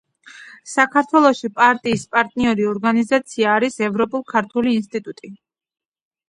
საქართველოში 0.69 1.49
პარტიის 1.59 2.05
პარტნიორი 2.15 2.65
ორგანიზაცია 2.71 3.53
არის 3.59 3.77
ევროპულ-ქართული 3.89 4.75
ინსტიტუტი. 4.79 5.33